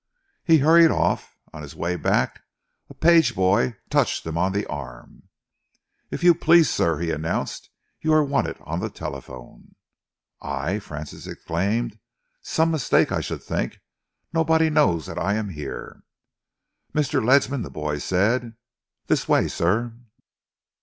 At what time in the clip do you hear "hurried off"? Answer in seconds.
0.57-1.35